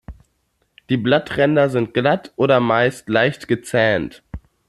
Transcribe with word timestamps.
Die 0.89 0.97
Blattränder 0.97 1.69
sind 1.69 1.93
glatt 1.93 2.33
oder 2.35 2.59
meist 2.59 3.07
leicht 3.07 3.47
gezähnt. 3.47 4.23